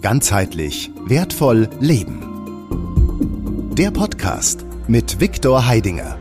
[0.00, 2.22] Ganzheitlich wertvoll leben.
[3.76, 6.16] Der Podcast mit Viktor Heidinger.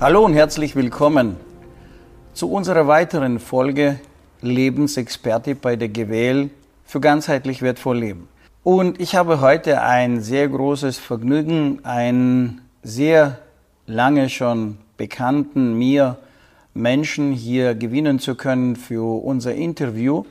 [0.00, 1.36] Hallo und herzlich willkommen
[2.32, 4.00] zu unserer weiteren Folge
[4.40, 6.48] Lebensexperte bei der GWL
[6.86, 8.28] für ganzheitlich wertvoll leben.
[8.62, 13.40] Und ich habe heute ein sehr großes Vergnügen, einen sehr
[13.86, 16.16] lange schon bekannten mir
[16.74, 20.24] Menschen hier gewinnen zu können für unser Interview.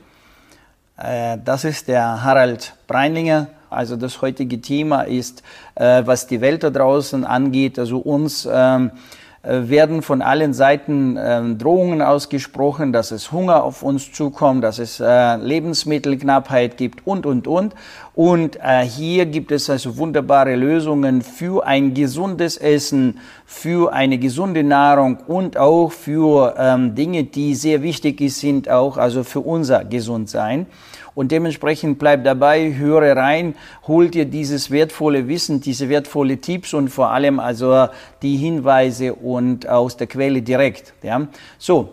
[0.96, 3.48] Äh, das ist der Harald Breinlinger.
[3.70, 5.42] Also das heutige Thema ist,
[5.76, 11.18] äh, was die Welt da draußen angeht, also uns ähm, äh, werden von allen Seiten
[11.20, 17.26] ähm, Drohungen ausgesprochen, dass es Hunger auf uns zukommt, dass es äh, Lebensmittelknappheit gibt und,
[17.26, 17.74] und, und.
[18.14, 24.62] Und äh, hier gibt es also wunderbare Lösungen für ein gesundes Essen, für eine gesunde
[24.62, 30.66] Nahrung und auch für ähm, Dinge, die sehr wichtig sind, auch also für unser Gesundsein.
[31.14, 33.54] Und dementsprechend bleib dabei, höre rein,
[33.86, 37.88] hol dir dieses wertvolle Wissen, diese wertvolle Tipps und vor allem also
[38.22, 40.94] die Hinweise und aus der Quelle direkt.
[41.02, 41.26] Ja,
[41.58, 41.90] so.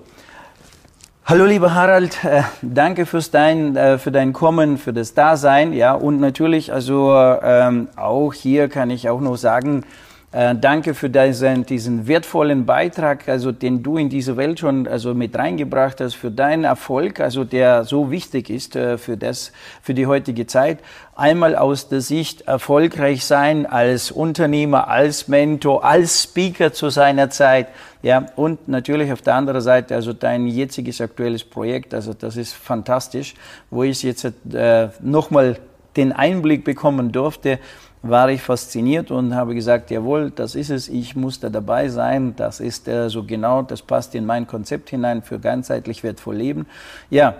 [1.25, 5.93] Hallo lieber Harald, äh, danke fürs dein, äh, für dein Kommen, für das Dasein, ja
[5.93, 9.83] und natürlich also ähm, auch hier kann ich auch noch sagen,
[10.31, 15.15] äh, danke für diesen, diesen wertvollen Beitrag, also den du in diese Welt schon also
[15.15, 19.95] mit reingebracht hast, für deinen Erfolg, also der so wichtig ist äh, für das, für
[19.95, 20.79] die heutige Zeit.
[21.15, 27.67] Einmal aus der Sicht erfolgreich sein als Unternehmer, als Mentor, als Speaker zu seiner Zeit,
[28.03, 32.53] ja, und natürlich auf der anderen Seite, also dein jetziges aktuelles Projekt, also das ist
[32.53, 33.33] fantastisch,
[33.71, 35.57] wo ich jetzt äh, nochmal
[35.97, 37.59] den Einblick bekommen durfte,
[38.01, 42.33] war ich fasziniert und habe gesagt, jawohl, das ist es, ich muss da dabei sein,
[42.35, 46.65] das ist äh, so genau, das passt in mein Konzept hinein für ganzheitlich wertvoll Leben.
[47.09, 47.35] Ja,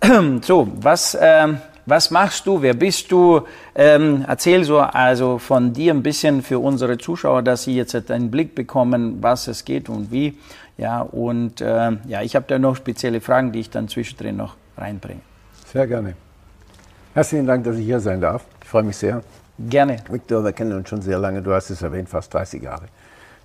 [0.42, 1.48] so, was, äh,
[1.86, 3.42] was machst du, wer bist du?
[3.74, 8.30] Ähm, erzähl so also von dir ein bisschen für unsere Zuschauer, dass sie jetzt einen
[8.30, 10.38] Blick bekommen, was es geht und wie.
[10.78, 14.56] Ja, und äh, ja, ich habe da noch spezielle Fragen, die ich dann zwischendrin noch
[14.76, 15.20] reinbringe.
[15.66, 16.14] Sehr gerne.
[17.12, 18.44] Herzlichen Dank, dass ich hier sein darf.
[18.62, 19.22] Ich freue mich sehr.
[19.56, 19.98] Gerne.
[20.10, 22.86] Viktor, wir kennen uns schon sehr lange, du hast es erwähnt, fast 30 Jahre.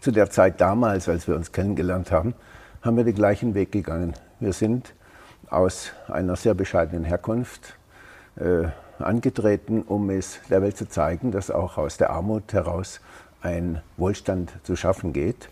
[0.02, 2.34] Zu der Zeit damals, als wir uns kennengelernt haben,
[2.82, 4.16] haben wir den gleichen Weg gegangen.
[4.40, 4.96] Wir sind
[5.52, 7.76] aus einer sehr bescheidenen Herkunft
[8.38, 13.02] äh, angetreten, um es der Welt zu zeigen, dass auch aus der Armut heraus
[13.44, 15.50] ein Wohlstand zu schaffen geht.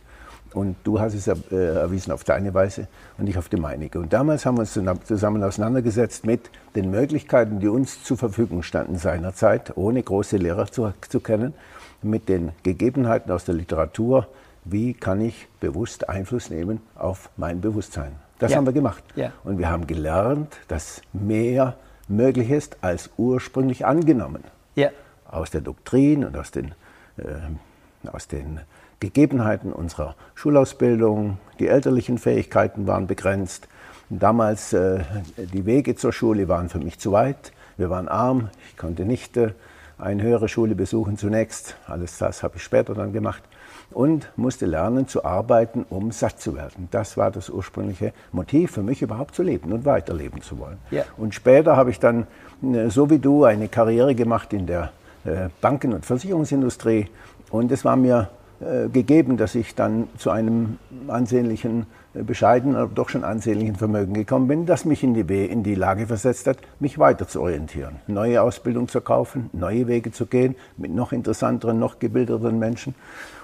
[0.54, 2.88] Und du hast es äh, erwiesen auf deine Weise
[3.18, 4.00] und ich auf die meinige.
[4.00, 8.98] Und damals haben wir uns zusammen auseinandergesetzt mit den Möglichkeiten, die uns zur Verfügung standen
[8.98, 11.54] seinerzeit, ohne große Lehrer zu, zu kennen,
[12.02, 14.28] mit den Gegebenheiten aus der Literatur.
[14.64, 18.14] Wie kann ich bewusst Einfluss nehmen auf mein Bewusstsein?
[18.40, 18.58] Das ja.
[18.58, 19.04] haben wir gemacht.
[19.16, 19.32] Ja.
[19.44, 21.76] Und wir haben gelernt, dass mehr
[22.08, 24.44] möglich ist als ursprünglich angenommen.
[24.76, 24.90] Ja.
[25.30, 26.74] Aus der Doktrin und aus den,
[27.18, 28.62] äh, aus den
[29.00, 33.68] Gegebenheiten unserer Schulausbildung, die elterlichen Fähigkeiten waren begrenzt.
[34.10, 35.02] Damals äh,
[35.38, 37.52] die Wege zur Schule waren für mich zu weit.
[37.78, 39.52] Wir waren arm, ich konnte nicht äh,
[40.00, 41.76] eine höhere Schule besuchen zunächst.
[41.88, 43.44] Alles das habe ich später dann gemacht
[43.92, 46.88] und musste lernen zu arbeiten, um satt zu werden.
[46.92, 50.78] Das war das ursprüngliche Motiv für mich überhaupt zu leben und weiterleben zu wollen.
[50.92, 51.04] Ja.
[51.18, 52.28] Und später habe ich dann,
[52.64, 54.92] äh, so wie du, eine Karriere gemacht in der
[55.26, 57.08] äh, Banken- und Versicherungsindustrie
[57.50, 58.30] und es war mir
[58.60, 61.86] gegeben, dass ich dann zu einem ansehnlichen,
[62.18, 65.76] äh, bescheidenen, aber doch schon ansehnlichen Vermögen gekommen bin, das mich in die, in die
[65.76, 70.56] Lage versetzt hat, mich weiter zu orientieren, neue Ausbildung zu kaufen, neue Wege zu gehen,
[70.78, 72.96] mit noch interessanteren, noch gebildeteren Menschen.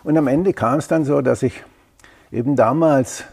[0.04, 1.64] Und am Ende kam es dann so, dass ich
[2.32, 3.26] eben damals,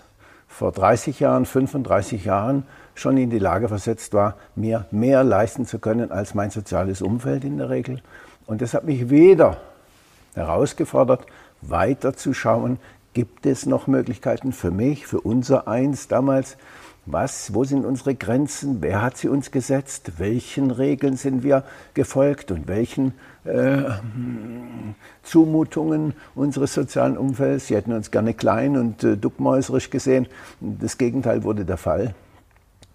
[0.46, 2.64] vor 30 Jahren, 35 Jahren,
[2.94, 7.44] schon in die Lage versetzt war, mir mehr leisten zu können als mein soziales Umfeld
[7.44, 8.02] in der Regel.
[8.46, 9.56] Und das hat mich weder
[10.34, 11.24] herausgefordert,
[11.62, 12.78] weiterzuschauen,
[13.12, 16.56] gibt es noch Möglichkeiten für mich, für unser Eins damals?
[17.06, 18.82] Was, wo sind unsere Grenzen?
[18.82, 20.12] Wer hat sie uns gesetzt?
[20.18, 21.64] Welchen Regeln sind wir
[21.94, 23.14] gefolgt und welchen
[23.44, 23.82] äh,
[25.22, 27.66] Zumutungen unseres sozialen Umfelds?
[27.66, 30.28] Sie hätten uns gerne klein und äh, duckmäuserisch gesehen.
[30.60, 32.14] Das Gegenteil wurde der Fall.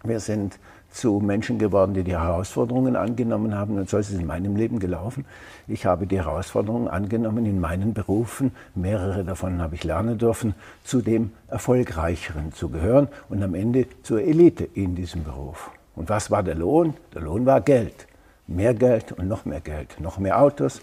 [0.04, 0.60] Wir sind
[0.96, 3.78] zu Menschen geworden, die die Herausforderungen angenommen haben.
[3.78, 5.26] Und so ist es in meinem Leben gelaufen.
[5.68, 8.52] Ich habe die Herausforderungen angenommen in meinen Berufen.
[8.76, 14.22] Mehrere davon habe ich lernen dürfen, zu dem Erfolgreicheren zu gehören und am Ende zur
[14.22, 15.70] Elite in diesem Beruf.
[15.96, 16.94] Und was war der Lohn?
[17.14, 18.08] Der Lohn war Geld.
[18.48, 20.00] Mehr Geld und noch mehr Geld.
[20.00, 20.80] Noch mehr Autos,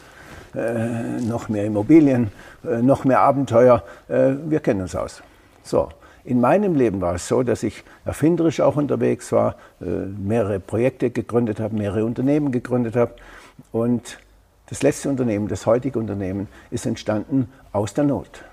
[0.55, 2.31] äh, noch mehr Immobilien,
[2.64, 3.82] äh, noch mehr Abenteuer.
[4.09, 5.23] Äh, wir kennen uns aus.
[5.62, 5.88] So,
[6.25, 11.11] In meinem Leben war es so, dass ich erfinderisch auch unterwegs war, äh, mehrere Projekte
[11.11, 13.15] gegründet habe, mehrere Unternehmen gegründet habe.
[13.73, 14.19] Und
[14.67, 18.45] das letzte Unternehmen, das heutige Unternehmen, ist entstanden aus der Not.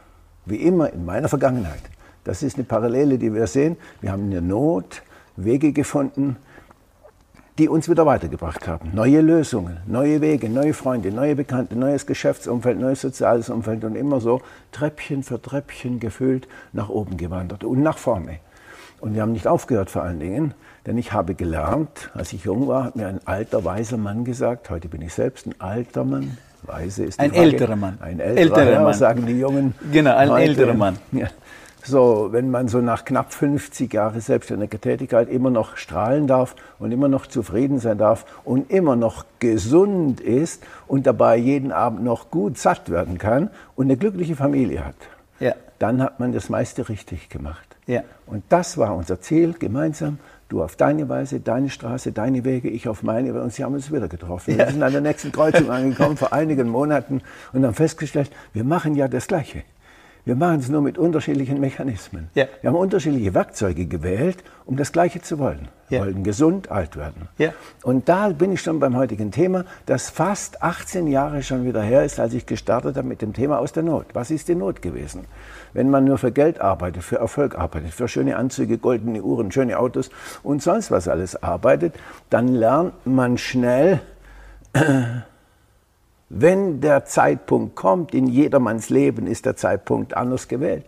[0.45, 1.81] Wie immer in meiner Vergangenheit.
[2.23, 3.77] Das ist eine Parallele, die wir sehen.
[4.01, 5.03] Wir haben in der Not
[5.35, 6.37] Wege gefunden,
[7.59, 8.91] die uns wieder weitergebracht haben.
[8.93, 14.21] Neue Lösungen, neue Wege, neue Freunde, neue Bekannte, neues Geschäftsumfeld, neues soziales Umfeld und immer
[14.21, 14.41] so
[14.71, 18.39] Treppchen für Treppchen gefüllt nach oben gewandert und nach vorne.
[19.01, 20.53] Und wir haben nicht aufgehört vor allen Dingen,
[20.85, 24.69] denn ich habe gelernt, als ich jung war, hat mir ein alter, weiser Mann gesagt,
[24.69, 27.97] heute bin ich selbst ein alter Mann, weise ist Ein Frage, älterer Mann.
[27.99, 28.93] Ein älterer, älterer Mann.
[28.93, 29.73] sagen die Jungen.
[29.91, 30.43] Genau, ein heute.
[30.43, 30.97] älterer Mann.
[31.11, 31.27] Ja.
[31.83, 36.91] So, wenn man so nach knapp 50 Jahren selbstständiger Tätigkeit immer noch strahlen darf und
[36.91, 42.29] immer noch zufrieden sein darf und immer noch gesund ist und dabei jeden Abend noch
[42.31, 44.95] gut satt werden kann und eine glückliche Familie hat,
[45.39, 45.53] ja.
[45.79, 47.69] dann hat man das meiste richtig gemacht.
[47.87, 48.03] Ja.
[48.27, 50.19] Und das war unser Ziel gemeinsam.
[50.47, 53.39] Du auf deine Weise, deine Straße, deine Wege, ich auf meine.
[53.41, 54.51] Und sie haben uns wieder getroffen.
[54.51, 54.65] Ja.
[54.65, 57.21] Wir sind an der nächsten Kreuzung angekommen vor einigen Monaten
[57.53, 59.63] und haben festgestellt, wir machen ja das Gleiche.
[60.25, 62.29] Wir machen es nur mit unterschiedlichen Mechanismen.
[62.35, 62.45] Ja.
[62.61, 65.69] Wir haben unterschiedliche Werkzeuge gewählt, um das Gleiche zu wollen.
[65.87, 66.05] Wir ja.
[66.05, 67.27] wollten gesund alt werden.
[67.37, 67.53] Ja.
[67.83, 72.03] Und da bin ich schon beim heutigen Thema, das fast 18 Jahre schon wieder her
[72.03, 74.07] ist, als ich gestartet habe mit dem Thema aus der Not.
[74.13, 75.25] Was ist die Not gewesen?
[75.73, 79.79] Wenn man nur für Geld arbeitet, für Erfolg arbeitet, für schöne Anzüge, goldene Uhren, schöne
[79.79, 80.09] Autos
[80.43, 81.95] und sonst was alles arbeitet,
[82.29, 84.01] dann lernt man schnell,
[86.29, 90.85] wenn der Zeitpunkt kommt, in jedermanns Leben ist der Zeitpunkt anders gewählt,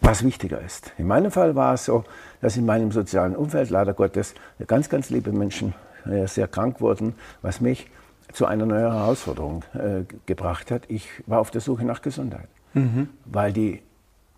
[0.00, 0.92] was wichtiger ist.
[0.98, 2.04] In meinem Fall war es so,
[2.40, 4.34] dass in meinem sozialen Umfeld leider Gottes
[4.66, 5.74] ganz, ganz liebe Menschen
[6.08, 7.90] äh, sehr krank wurden, was mich
[8.32, 10.82] zu einer neuen Herausforderung äh, gebracht hat.
[10.88, 13.08] Ich war auf der Suche nach Gesundheit, mhm.
[13.24, 13.82] weil die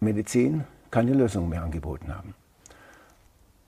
[0.00, 2.34] Medizin keine Lösung mehr angeboten haben.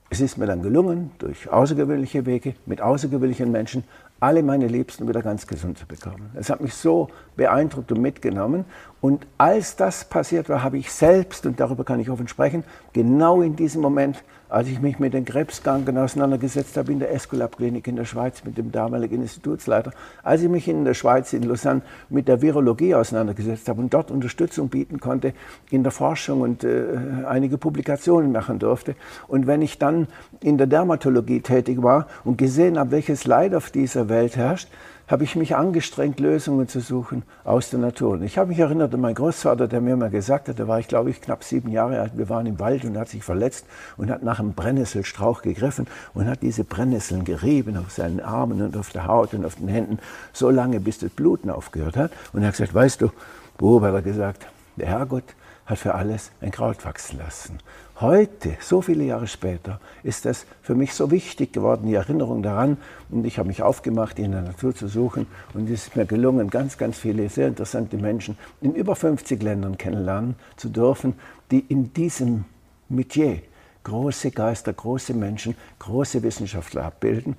[0.09, 3.85] Es ist mir dann gelungen, durch außergewöhnliche Wege, mit außergewöhnlichen Menschen
[4.21, 6.31] alle meine Liebsten wieder ganz gesund zu bekommen.
[6.35, 8.67] Es hat mich so beeindruckt und mitgenommen.
[9.01, 13.41] Und als das passiert war, habe ich selbst, und darüber kann ich offen sprechen, genau
[13.41, 17.97] in diesem Moment als ich mich mit den Krebskranken auseinandergesetzt habe in der Esculap-Klinik in
[17.97, 19.93] der Schweiz mit dem damaligen Institutsleiter,
[20.23, 24.11] als ich mich in der Schweiz, in Lausanne, mit der Virologie auseinandergesetzt habe und dort
[24.11, 25.33] Unterstützung bieten konnte
[25.71, 26.85] in der Forschung und äh,
[27.27, 28.97] einige Publikationen machen durfte.
[29.29, 30.09] Und wenn ich dann
[30.41, 34.69] in der Dermatologie tätig war und gesehen habe, welches Leid auf dieser Welt herrscht,
[35.11, 38.13] habe ich mich angestrengt, Lösungen zu suchen aus der Natur.
[38.13, 40.79] Und ich habe mich erinnert an meinen Großvater, der mir mal gesagt hat, da war
[40.79, 43.25] ich, glaube ich, knapp sieben Jahre alt, wir waren im Wald und er hat sich
[43.25, 43.67] verletzt
[43.97, 48.77] und hat nach einem Brennnesselstrauch gegriffen und hat diese Brennnesseln gerieben auf seinen Armen und
[48.77, 49.99] auf der Haut und auf den Händen,
[50.33, 52.13] so lange, bis das Bluten aufgehört hat.
[52.33, 53.11] Und er hat gesagt, weißt du,
[53.59, 54.47] Bub, hat er gesagt,
[54.77, 55.25] der Herrgott
[55.71, 57.59] hat für alles ein Kraut wachsen lassen.
[58.01, 62.77] Heute, so viele Jahre später, ist das für mich so wichtig geworden, die Erinnerung daran.
[63.11, 65.27] Und ich habe mich aufgemacht, in der Natur zu suchen.
[65.55, 69.79] Und es ist mir gelungen, ganz, ganz viele sehr interessante Menschen in über 50 Ländern
[69.79, 71.15] kennenlernen zu dürfen,
[71.51, 72.47] die in diesem
[72.89, 73.43] Metier
[73.85, 77.37] große Geister, große Menschen, große Wissenschaftler abbilden,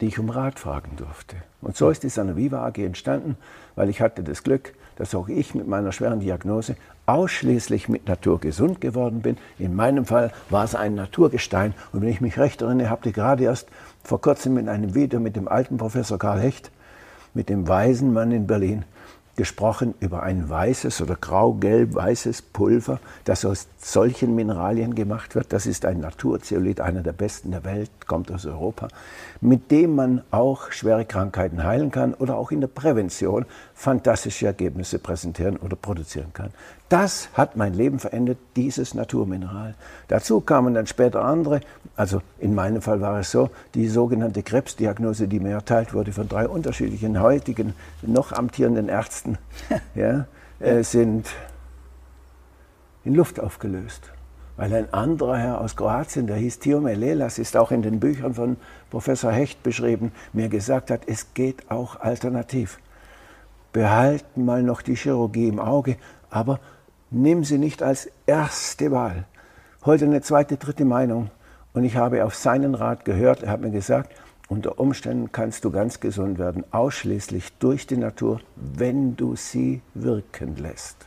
[0.00, 1.36] die ich um Rat fragen durfte.
[1.60, 3.36] Und so ist die Sanaviva AG entstanden,
[3.74, 6.76] weil ich hatte das Glück, dass auch ich mit meiner schweren Diagnose
[7.06, 9.38] ausschließlich mit Natur gesund geworden bin.
[9.58, 11.72] In meinem Fall war es ein Naturgestein.
[11.94, 13.68] Und wenn ich mich recht erinnere, habt ihr gerade erst
[14.04, 16.70] vor kurzem in einem Video mit dem alten Professor Karl Hecht,
[17.32, 18.84] mit dem weisen Mann in Berlin,
[19.40, 25.54] gesprochen über ein weißes oder grau-gelb-weißes Pulver, das aus solchen Mineralien gemacht wird.
[25.54, 28.88] Das ist ein Naturzeolit, einer der besten der Welt, kommt aus Europa,
[29.40, 34.98] mit dem man auch schwere Krankheiten heilen kann oder auch in der Prävention fantastische Ergebnisse
[34.98, 36.50] präsentieren oder produzieren kann.
[36.90, 39.76] Das hat mein Leben verändert, dieses Naturmineral.
[40.08, 41.60] Dazu kamen dann später andere,
[41.94, 46.28] also in meinem Fall war es so, die sogenannte Krebsdiagnose, die mir erteilt wurde von
[46.28, 49.38] drei unterschiedlichen heutigen, noch amtierenden Ärzten,
[49.94, 50.26] ja,
[50.58, 51.28] äh, sind
[53.04, 54.10] in Luft aufgelöst.
[54.56, 58.34] Weil ein anderer Herr aus Kroatien, der hieß Tiome Lelas, ist auch in den Büchern
[58.34, 58.56] von
[58.90, 62.80] Professor Hecht beschrieben, mir gesagt hat, es geht auch alternativ.
[63.72, 65.96] Behalten mal noch die Chirurgie im Auge,
[66.30, 66.58] aber
[67.10, 69.24] nimm sie nicht als erste Wahl.
[69.84, 71.30] Heute eine zweite, dritte Meinung.
[71.72, 73.42] Und ich habe auf seinen Rat gehört.
[73.42, 74.10] Er hat mir gesagt,
[74.48, 80.56] unter Umständen kannst du ganz gesund werden, ausschließlich durch die Natur, wenn du sie wirken
[80.56, 81.06] lässt.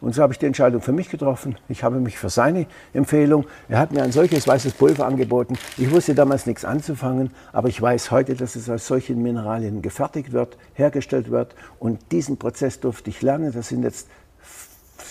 [0.00, 1.56] Und so habe ich die Entscheidung für mich getroffen.
[1.68, 3.46] Ich habe mich für seine Empfehlung.
[3.68, 5.56] Er hat mir ein solches weißes Pulver angeboten.
[5.78, 10.32] Ich wusste damals nichts anzufangen, aber ich weiß heute, dass es aus solchen Mineralien gefertigt
[10.32, 11.54] wird, hergestellt wird.
[11.78, 13.52] Und diesen Prozess durfte ich lernen.
[13.52, 14.08] Das sind jetzt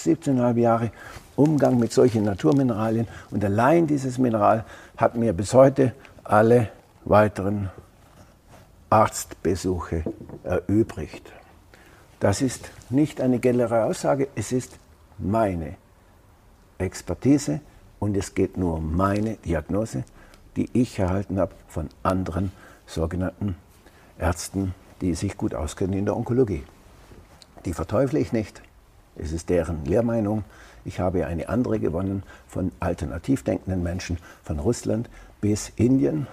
[0.05, 0.91] 17,5 Jahre
[1.36, 3.07] Umgang mit solchen Naturmineralien.
[3.31, 4.65] Und allein dieses Mineral
[4.98, 5.93] hat mir bis heute
[6.24, 6.69] alle
[7.05, 7.69] weiteren
[8.89, 10.03] Arztbesuche
[10.43, 11.31] erübrigt.
[12.19, 14.77] Das ist nicht eine generelle Aussage, es ist
[15.17, 15.75] meine
[16.77, 17.60] Expertise
[18.00, 20.03] und es geht nur um meine Diagnose,
[20.55, 22.51] die ich erhalten habe von anderen
[22.86, 23.55] sogenannten
[24.19, 26.63] Ärzten, die sich gut auskennen in der Onkologie.
[27.65, 28.62] Die verteufle ich nicht.
[29.15, 30.43] Es ist deren Lehrmeinung.
[30.86, 35.10] Ich habe eine andere gewonnen von alternativ denkenden Menschen von Russland
[35.41, 36.27] bis Indien.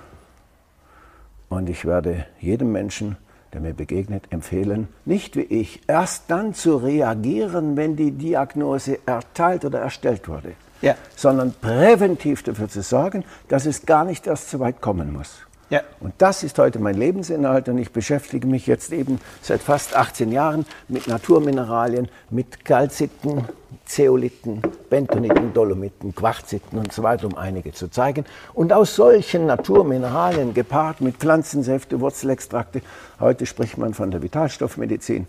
[1.48, 3.16] Und ich werde jedem Menschen,
[3.52, 9.64] der mir begegnet, empfehlen, nicht wie ich, erst dann zu reagieren, wenn die Diagnose erteilt
[9.64, 10.94] oder erstellt wurde, ja.
[11.16, 15.46] sondern präventiv dafür zu sorgen, dass es gar nicht erst so weit kommen muss.
[15.70, 15.82] Ja.
[16.00, 20.32] Und das ist heute mein Lebensinhalt und ich beschäftige mich jetzt eben seit fast 18
[20.32, 23.44] Jahren mit Naturmineralien, mit Calciten,
[23.84, 28.24] Zeoliten, Bentoniten, Dolomiten, Quarziten und so weiter, um einige zu zeigen.
[28.52, 32.82] Und aus solchen Naturmineralien gepaart mit Pflanzensäfte, Wurzelextrakte,
[33.20, 35.28] heute spricht man von der Vitalstoffmedizin,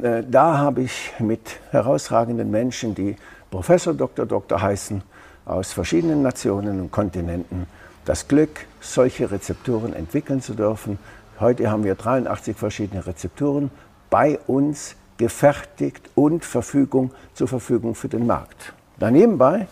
[0.00, 3.16] äh, da habe ich mit herausragenden Menschen, die
[3.50, 4.26] Professor Dr.
[4.26, 5.02] Doktor heißen,
[5.44, 7.66] aus verschiedenen Nationen und Kontinenten,
[8.04, 10.98] das Glück, solche Rezepturen entwickeln zu dürfen.
[11.38, 13.70] Heute haben wir 83 verschiedene Rezepturen
[14.10, 18.72] bei uns gefertigt und Verfügung zur Verfügung für den Markt.
[18.98, 19.66] Danebenbei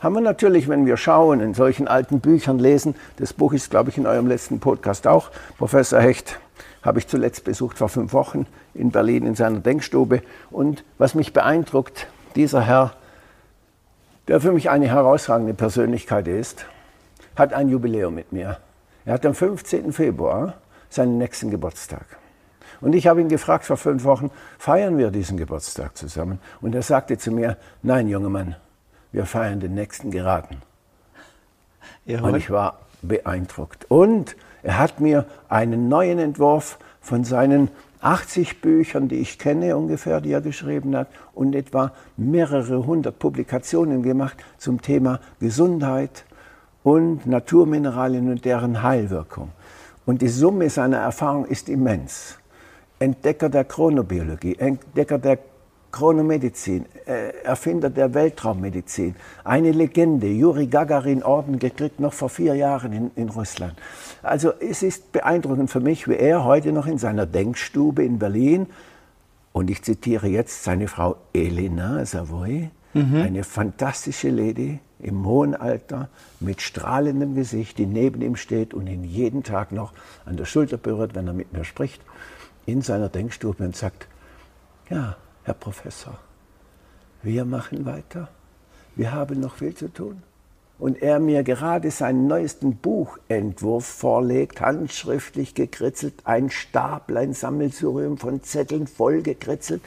[0.00, 3.90] haben wir natürlich, wenn wir schauen, in solchen alten Büchern lesen, das Buch ist, glaube
[3.90, 6.38] ich, in eurem letzten Podcast auch, Professor Hecht,
[6.82, 10.22] habe ich zuletzt besucht vor fünf Wochen in Berlin in seiner Denkstube.
[10.50, 12.06] Und was mich beeindruckt,
[12.36, 12.94] dieser Herr,
[14.28, 16.64] der für mich eine herausragende Persönlichkeit ist,
[17.36, 18.58] hat ein Jubiläum mit mir.
[19.04, 19.92] Er hat am 15.
[19.92, 20.54] Februar
[20.88, 22.04] seinen nächsten Geburtstag.
[22.80, 26.38] Und ich habe ihn gefragt vor fünf Wochen, feiern wir diesen Geburtstag zusammen?
[26.60, 28.56] Und er sagte zu mir, nein, junger Mann,
[29.12, 30.62] wir feiern den nächsten geraden.
[32.06, 33.86] Ja, und ich war beeindruckt.
[33.88, 37.70] Und er hat mir einen neuen Entwurf von seinen
[38.00, 44.02] 80 Büchern, die ich kenne ungefähr, die er geschrieben hat, und etwa mehrere hundert Publikationen
[44.02, 46.24] gemacht zum Thema Gesundheit,
[46.82, 49.50] und Naturmineralien und deren Heilwirkung.
[50.06, 52.36] Und die Summe seiner Erfahrung ist immens.
[52.98, 55.38] Entdecker der Chronobiologie, Entdecker der
[55.92, 62.92] Chronomedizin, äh, Erfinder der Weltraummedizin, eine Legende, Juri Gagarin Orden gekriegt noch vor vier Jahren
[62.92, 63.74] in, in Russland.
[64.22, 68.66] Also es ist beeindruckend für mich, wie er heute noch in seiner Denkstube in Berlin,
[69.52, 73.16] und ich zitiere jetzt seine Frau Elena Savoy, mhm.
[73.16, 76.08] eine fantastische Lady, im hohen Alter
[76.40, 79.92] mit strahlendem Gesicht, die neben ihm steht und ihn jeden Tag noch
[80.24, 82.02] an der Schulter berührt, wenn er mit mir spricht,
[82.66, 84.06] in seiner Denkstube und sagt,
[84.90, 86.18] ja, Herr Professor,
[87.22, 88.28] wir machen weiter,
[88.94, 90.22] wir haben noch viel zu tun.
[90.78, 98.42] Und er mir gerade seinen neuesten Buchentwurf vorlegt, handschriftlich gekritzelt, ein Stapel, ein Sammelsurium von
[98.42, 99.82] Zetteln voll gekritzelt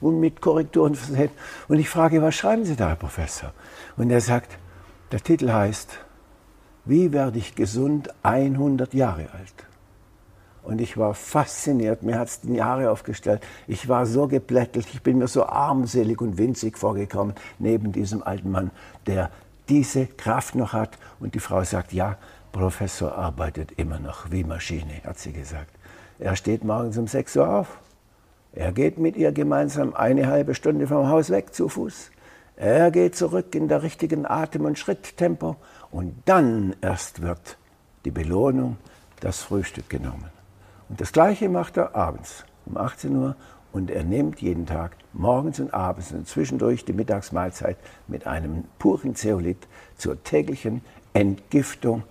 [0.00, 1.30] und mit Korrekturen versehen.
[1.68, 3.52] Und ich frage, was schreiben Sie da, Herr Professor?
[3.96, 4.58] Und er sagt,
[5.12, 5.90] der Titel heißt,
[6.84, 9.54] wie werde ich gesund 100 Jahre alt?
[10.62, 13.42] Und ich war fasziniert, mir hat es die Jahre aufgestellt.
[13.66, 18.50] Ich war so geplättelt, ich bin mir so armselig und winzig vorgekommen neben diesem alten
[18.50, 18.70] Mann,
[19.06, 19.30] der
[19.68, 20.98] diese Kraft noch hat.
[21.18, 22.18] Und die Frau sagt, ja,
[22.52, 25.70] Professor arbeitet immer noch wie Maschine, hat sie gesagt.
[26.18, 27.78] Er steht morgens um 6 Uhr auf.
[28.52, 32.10] Er geht mit ihr gemeinsam eine halbe Stunde vom Haus weg zu Fuß.
[32.56, 35.56] Er geht zurück in der richtigen Atem- und Schritttempo
[35.90, 37.56] und dann erst wird
[38.04, 38.76] die Belohnung,
[39.20, 40.30] das Frühstück genommen.
[40.88, 43.36] Und das Gleiche macht er abends um 18 Uhr
[43.72, 47.76] und er nimmt jeden Tag morgens und abends und zwischendurch die Mittagsmahlzeit
[48.08, 52.02] mit einem puren Zeolit zur täglichen Entgiftung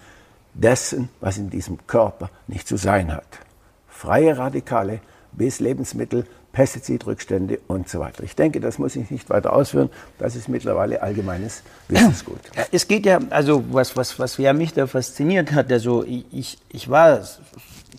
[0.53, 3.39] dessen, was in diesem Körper nicht zu sein hat.
[3.87, 8.23] Freie Radikale bis Lebensmittel Pestizidrückstände und so weiter.
[8.23, 9.89] Ich denke, das muss ich nicht weiter ausführen.
[10.17, 12.39] Das ist mittlerweile allgemeines Wissensgut.
[12.71, 16.89] Es geht ja, also was, was, was ja mich da fasziniert hat, also ich, ich
[16.89, 17.21] war,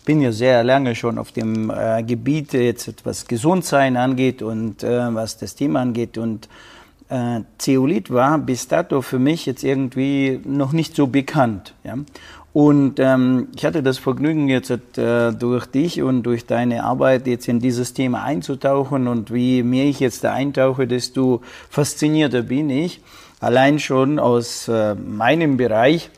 [0.05, 5.13] bin ja sehr lange schon auf dem äh, Gebiet, jetzt was Gesundsein angeht und äh,
[5.15, 6.49] was das Thema angeht und
[7.09, 11.73] äh, Zeolit war bis dato für mich jetzt irgendwie noch nicht so bekannt.
[11.83, 11.95] Ja?
[12.53, 17.47] Und ähm, ich hatte das Vergnügen, jetzt äh, durch dich und durch deine Arbeit jetzt
[17.47, 19.07] in dieses Thema einzutauchen.
[19.07, 22.99] Und wie mehr ich jetzt da eintauche, desto faszinierter bin ich.
[23.39, 26.09] Allein schon aus äh, meinem Bereich,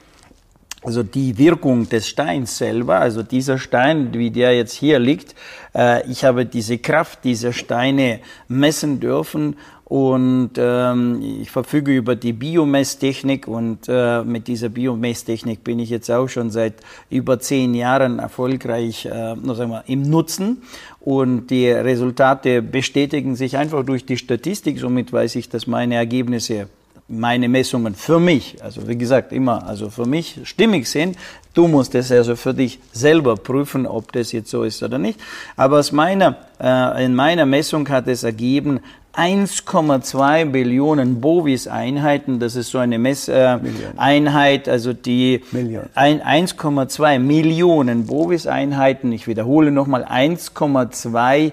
[0.82, 5.36] also die Wirkung des Steins selber, also dieser Stein, wie der jetzt hier liegt,
[5.76, 9.56] äh, ich habe diese Kraft dieser Steine messen dürfen
[9.94, 16.10] Und ähm, ich verfüge über die Biomesstechnik und äh, mit dieser Biomesstechnik bin ich jetzt
[16.10, 16.74] auch schon seit
[17.12, 20.64] über zehn Jahren erfolgreich äh, sagen wir, im Nutzen.
[21.00, 24.80] Und die Resultate bestätigen sich einfach durch die Statistik.
[24.80, 26.70] Somit weiß ich, dass meine Ergebnisse
[27.08, 31.18] meine Messungen für mich, also wie gesagt immer, also für mich stimmig sind.
[31.54, 35.20] Du musst es also für dich selber prüfen, ob das jetzt so ist oder nicht.
[35.56, 38.80] Aber aus meiner, äh, in meiner Messung hat es ergeben,
[39.14, 49.28] 1,2 Billionen Bovis-Einheiten, das ist so eine Messeinheit, äh, also die 1,2 Millionen Bovis-Einheiten, ich
[49.28, 51.52] wiederhole nochmal, 1,2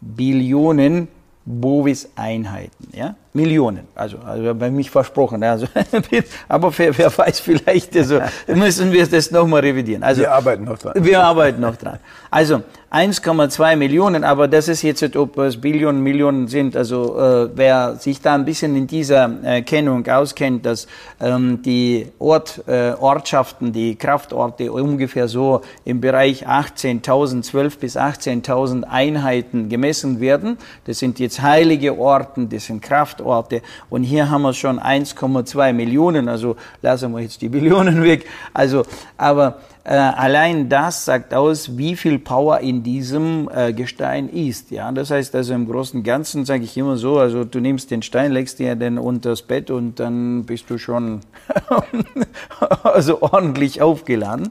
[0.00, 1.08] Billionen
[1.46, 3.16] Bovis-Einheiten, ja?
[3.32, 5.42] Millionen, also, also bei mich versprochen.
[5.44, 5.66] Also,
[6.48, 10.02] aber wer, wer weiß, vielleicht also, müssen wir das nochmal revidieren.
[10.02, 10.92] Also, wir arbeiten noch dran.
[10.96, 11.98] Wir arbeiten noch dran.
[12.30, 16.76] Also 1,2 Millionen, aber das ist jetzt, ob es Billionen, Millionen sind.
[16.76, 20.88] Also äh, wer sich da ein bisschen in dieser äh, Kennung auskennt, dass
[21.20, 28.82] ähm, die Ort, äh, Ortschaften, die Kraftorte ungefähr so im Bereich 18.000, 12 bis 18.000
[28.82, 30.58] Einheiten gemessen werden.
[30.84, 33.62] Das sind jetzt heilige Orten, das sind Kraft Standorte.
[33.88, 38.26] Und hier haben wir schon 1,2 Millionen, also lassen wir jetzt die Billionen weg.
[38.52, 38.84] Also,
[39.16, 44.70] aber äh, allein das sagt aus, wie viel Power in diesem äh, Gestein ist.
[44.70, 47.90] Ja, das heißt also im Großen und Ganzen sage ich immer so, also du nimmst
[47.90, 51.20] den Stein, legst dir den unter das Bett und dann bist du schon
[52.82, 54.50] also ordentlich aufgeladen.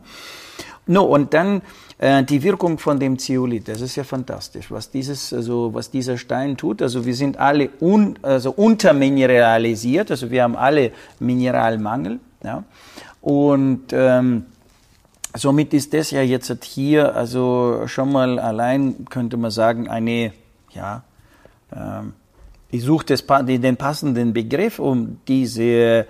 [0.90, 1.62] No, und dann
[2.00, 6.18] äh, die Wirkung von dem Zeolit, das ist ja fantastisch, was, dieses, also, was dieser
[6.18, 6.82] Stein tut.
[6.82, 12.20] Also wir sind alle un, also untermineralisiert, also wir haben alle Mineralmangel.
[12.44, 12.64] Ja?
[13.22, 14.46] Und ähm,
[15.38, 20.34] somit ist das ja jetzt hier, also schon mal allein könnte man sagen, eine,
[20.72, 21.04] ja,
[21.72, 22.14] ähm,
[22.72, 26.08] ich suche den passenden Begriff, um diese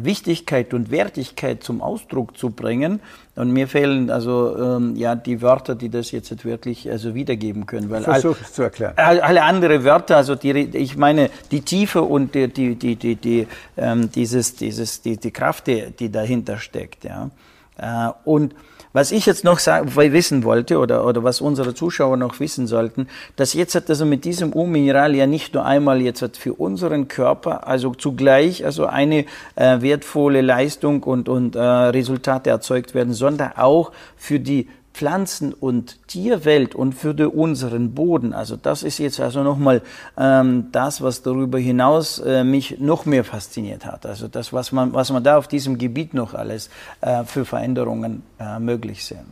[0.00, 3.00] Wichtigkeit und Wertigkeit zum Ausdruck zu bringen.
[3.36, 7.90] Und mir fehlen also ähm, ja die Wörter, die das jetzt wirklich also wiedergeben können.
[7.90, 8.94] Weil Versuch es zu erklären.
[8.96, 13.46] Alle andere Wörter, also die, ich meine die Tiefe und die, die, die, die, die
[13.76, 17.04] ähm, dieses, dieses, die, die Kraft, die, die dahinter steckt.
[17.04, 17.30] Ja.
[17.76, 18.54] Äh, und
[18.94, 23.08] was ich jetzt noch sagen, wissen wollte oder, oder was unsere Zuschauer noch wissen sollten,
[23.36, 27.08] dass jetzt hat also mit diesem U-Mineral ja nicht nur einmal jetzt hat für unseren
[27.08, 29.26] Körper, also zugleich also eine
[29.56, 36.06] äh, wertvolle Leistung und, und äh, Resultate erzeugt werden, sondern auch für die Pflanzen- und
[36.06, 38.32] Tierwelt und für unseren Boden.
[38.32, 39.82] Also das ist jetzt also nochmal
[40.16, 44.06] ähm, das, was darüber hinaus äh, mich noch mehr fasziniert hat.
[44.06, 48.22] Also das, was man, was man da auf diesem Gebiet noch alles äh, für Veränderungen
[48.38, 49.26] äh, möglich sind.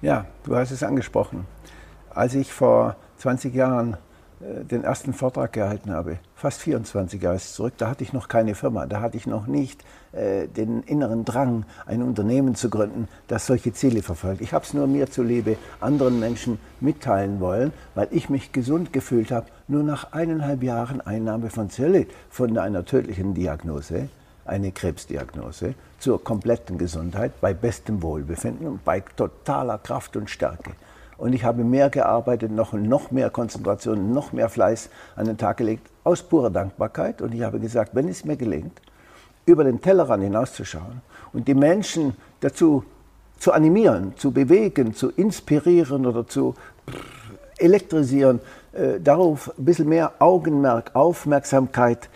[0.00, 1.46] Ja, du hast es angesprochen.
[2.14, 3.98] Als ich vor 20 Jahren
[4.40, 8.86] den ersten Vortrag gehalten habe, fast 24 Jahre zurück, da hatte ich noch keine Firma,
[8.86, 13.74] da hatte ich noch nicht äh, den inneren Drang, ein Unternehmen zu gründen, das solche
[13.74, 14.40] Ziele verfolgt.
[14.40, 19.30] Ich habe es nur mir zuliebe anderen Menschen mitteilen wollen, weil ich mich gesund gefühlt
[19.30, 24.08] habe, nur nach eineinhalb Jahren Einnahme von Zellit, von einer tödlichen Diagnose,
[24.46, 30.72] eine Krebsdiagnose, zur kompletten Gesundheit, bei bestem Wohlbefinden und bei totaler Kraft und Stärke.
[31.20, 35.58] Und ich habe mehr gearbeitet, noch, noch mehr Konzentration, noch mehr Fleiß an den Tag
[35.58, 37.20] gelegt, aus purer Dankbarkeit.
[37.20, 38.80] Und ich habe gesagt, wenn es mir gelingt,
[39.44, 41.02] über den Tellerrand hinauszuschauen
[41.34, 42.84] und die Menschen dazu
[43.38, 46.54] zu animieren, zu bewegen, zu inspirieren oder zu
[47.58, 48.40] elektrisieren,
[48.72, 52.08] äh, darauf ein bisschen mehr Augenmerk, Aufmerksamkeit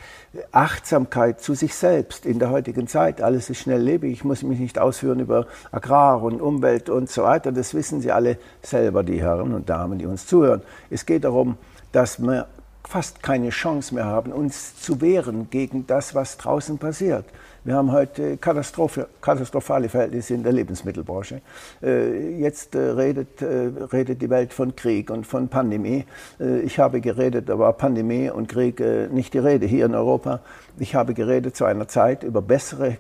[0.53, 3.21] Achtsamkeit zu sich selbst in der heutigen Zeit.
[3.21, 4.13] Alles ist schnelllebig.
[4.13, 7.53] Ich muss mich nicht ausführen über Agrar und Umwelt und so weiter.
[7.53, 10.63] Das wissen Sie alle selber, die Herren und Damen, die uns zuhören.
[10.91, 11.57] Es geht darum,
[11.93, 12.47] dass wir
[12.87, 17.25] fast keine Chance mehr haben, uns zu wehren gegen das, was draußen passiert.
[17.67, 21.41] Wir haben heute katastrophale Verhältnisse in der Lebensmittelbranche.
[21.83, 26.05] Äh, jetzt äh, redet, äh, redet die Welt von Krieg und von Pandemie.
[26.39, 30.41] Ich habe geredet, da war Pandemie und Krieg nicht die Rede hier in Europa.
[30.79, 32.99] Ich habe geredet zu einer Zeit über bessere,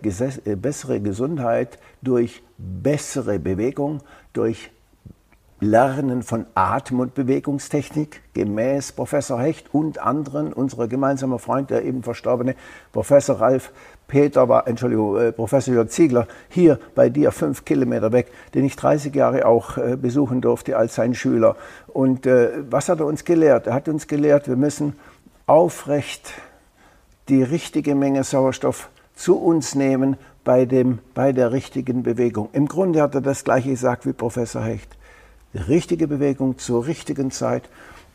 [0.57, 4.00] bessere Gesundheit durch bessere Bewegung,
[4.33, 4.70] durch
[5.64, 12.03] Lernen von Atem- und Bewegungstechnik gemäß Professor Hecht und anderen, unser gemeinsamer Freund, der eben
[12.03, 12.55] verstorbene
[12.92, 13.72] Professor Ralf
[14.07, 18.77] Peter war, Entschuldigung, äh, Professor Jörg Ziegler, hier bei dir fünf Kilometer weg, den ich
[18.77, 21.57] 30 Jahre auch äh, besuchen durfte als sein Schüler.
[21.88, 23.67] Und äh, was hat er uns gelehrt?
[23.67, 24.95] Er hat uns gelehrt, wir müssen
[25.47, 26.33] aufrecht
[27.29, 32.51] die richtige Menge Sauerstoff zu uns nehmen bei, dem, bei der richtigen Bewegung.
[32.53, 34.97] Im Grunde hat er das gleiche gesagt wie Professor Hecht.
[35.55, 37.69] Die richtige Bewegung zur richtigen Zeit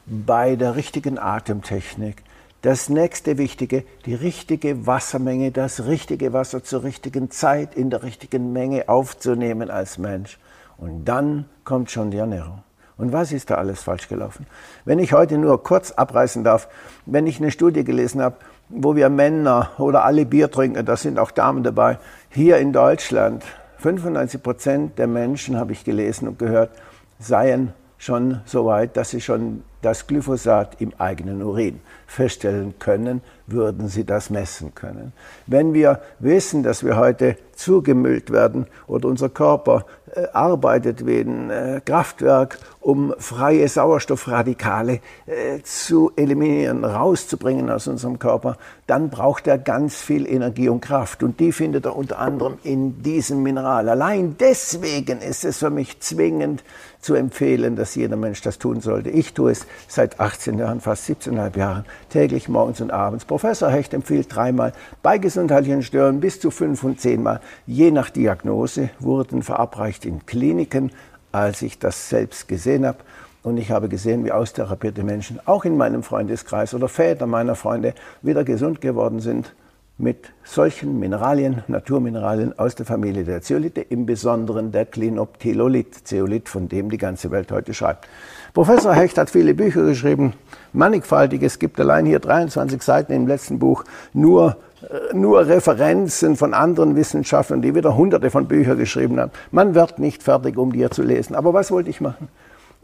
[0.05, 2.23] bei der richtigen Atemtechnik
[2.61, 8.51] Das nächste Wichtige, die richtige Wassermenge, das richtige Wasser zur richtigen Zeit in der richtigen
[8.51, 10.37] Menge aufzunehmen als Mensch.
[10.77, 12.63] Und dann kommt schon die Ernährung.
[12.97, 14.45] Und was ist da alles falsch gelaufen?
[14.83, 16.67] Wenn ich heute nur kurz abreißen darf,
[17.05, 18.35] wenn ich eine Studie gelesen habe,
[18.67, 21.97] wo wir Männer oder alle Bier trinken, da sind auch Damen dabei,
[22.29, 23.45] hier in Deutschland,
[23.77, 26.71] 95 Prozent der Menschen, habe ich gelesen und gehört,
[27.19, 33.87] seien schon so weit, dass sie schon das Glyphosat im eigenen Urin feststellen können, würden
[33.87, 35.13] sie das messen können.
[35.45, 41.49] Wenn wir wissen, dass wir heute zugemüllt werden oder unser Körper äh, arbeitet wie ein
[41.49, 49.57] äh, Kraftwerk, um freie Sauerstoffradikale äh, zu eliminieren, rauszubringen aus unserem Körper, dann braucht er
[49.57, 51.21] ganz viel Energie und Kraft.
[51.21, 53.89] Und die findet er unter anderem in diesem Mineral.
[53.89, 56.63] Allein deswegen ist es für mich zwingend
[57.01, 59.09] zu empfehlen, dass jeder Mensch das tun sollte.
[59.09, 63.25] Ich tue es seit 18 Jahren, fast 17,5 Jahren, täglich morgens und abends.
[63.25, 64.71] Professor Hecht empfiehlt dreimal,
[65.03, 67.41] bei gesundheitlichen Störungen bis zu fünf und zehnmal.
[67.67, 70.91] Je nach Diagnose wurden verabreicht in Kliniken,
[71.31, 72.99] als ich das selbst gesehen habe.
[73.43, 77.93] Und ich habe gesehen, wie austherapierte Menschen, auch in meinem Freundeskreis oder Väter meiner Freunde,
[78.21, 79.53] wieder gesund geworden sind
[79.97, 86.69] mit solchen Mineralien, Naturmineralien aus der Familie der Zeolite, im Besonderen der Klinoptilolit, Zeolit, von
[86.69, 88.07] dem die ganze Welt heute schreibt.
[88.53, 90.33] Professor Hecht hat viele Bücher geschrieben,
[90.73, 91.43] mannigfaltig.
[91.43, 93.83] Es gibt allein hier 23 Seiten im letzten Buch
[94.13, 99.31] nur, äh, nur Referenzen von anderen Wissenschaftlern, die wieder hunderte von Büchern geschrieben haben.
[99.51, 101.35] Man wird nicht fertig, um die zu lesen.
[101.35, 102.27] Aber was wollte ich machen?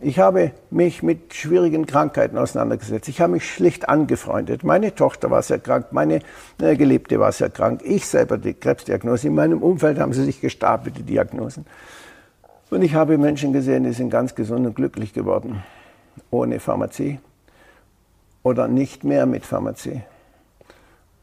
[0.01, 3.08] Ich habe mich mit schwierigen Krankheiten auseinandergesetzt.
[3.08, 4.65] Ich habe mich schlicht angefreundet.
[4.65, 6.19] Meine Tochter war sehr krank, meine
[6.62, 7.82] äh, Geliebte war sehr krank.
[7.84, 9.28] Ich selber die Krebsdiagnose.
[9.28, 11.65] In meinem Umfeld haben sie sich gestapelt, die Diagnosen.
[12.69, 15.63] Und ich habe Menschen gesehen, die sind ganz gesund und glücklich geworden.
[16.32, 17.19] Ohne Pharmazie
[18.43, 20.04] oder nicht mehr mit Pharmazie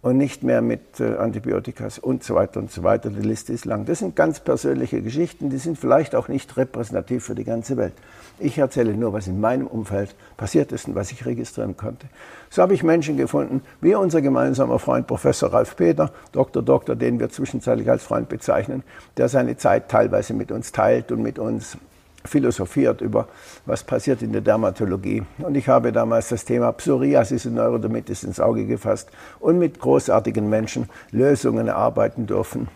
[0.03, 3.09] und nicht mehr mit äh, Antibiotikas und so weiter und so weiter.
[3.09, 3.85] Die Liste ist lang.
[3.85, 7.95] Das sind ganz persönliche Geschichten, die sind vielleicht auch nicht repräsentativ für die ganze Welt.
[8.41, 12.09] Ich erzähle nur, was in meinem Umfeld passiert ist und was ich registrieren konnte.
[12.51, 16.63] So habe ich Menschen gefunden, wie unser gemeinsamer Freund Professor Ralf Peter, Dr.
[16.63, 18.83] Doktor, den wir zwischenzeitlich als Freund bezeichnen,
[19.17, 21.79] der seine Zeit teilweise mit uns teilt und mit uns
[22.25, 23.29] philosophiert über,
[23.67, 25.23] was passiert in der Dermatologie.
[25.39, 30.49] Und ich habe damals das Thema Psoriasis und Neurodermitis ins Auge gefasst und mit großartigen
[30.49, 32.69] Menschen Lösungen erarbeiten dürfen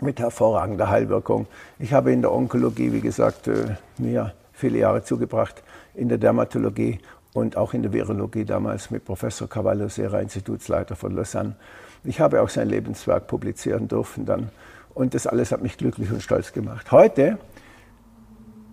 [0.00, 1.46] mit hervorragender Heilwirkung.
[1.78, 5.62] Ich habe in der Onkologie, wie gesagt, äh, mir viele Jahre zugebracht,
[5.94, 7.00] in der Dermatologie
[7.32, 11.56] und auch in der Virologie damals mit Professor Cavallo Serra, Institutsleiter von Lausanne.
[12.04, 14.50] Ich habe auch sein Lebenswerk publizieren dürfen dann
[14.94, 16.90] und das alles hat mich glücklich und stolz gemacht.
[16.92, 17.38] Heute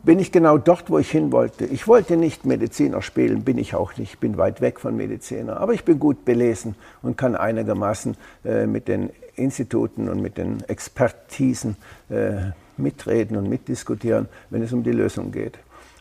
[0.05, 1.65] bin ich genau dort, wo ich hin wollte.
[1.65, 5.73] Ich wollte nicht Mediziner spielen, bin ich auch nicht, bin weit weg von Mediziner, aber
[5.73, 8.15] ich bin gut belesen und kann einigermaßen
[8.45, 11.75] äh, mit den Instituten und mit den Expertisen
[12.09, 15.57] äh, mitreden und mitdiskutieren, wenn es um die Lösung geht.